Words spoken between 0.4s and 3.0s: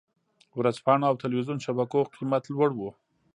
ورځپاڼو او ټلویزیون شبکو قېمت لوړ و.